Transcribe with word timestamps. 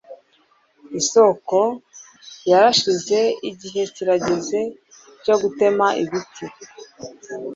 isoko 0.99 1.59
yarashize, 2.49 3.19
igihe 3.49 3.81
kirageze, 3.95 4.59
cyo 5.23 5.35
gutema 5.41 5.85
ibiti 6.03 6.45